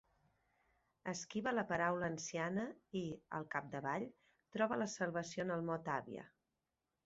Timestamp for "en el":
5.49-5.67